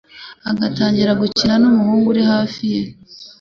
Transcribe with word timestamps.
agatangira 0.49 1.11
gukina 1.21 1.55
n'umuhungu 1.61 2.07
uri 2.13 2.23
hafi 2.31 2.63
ye 2.73 2.81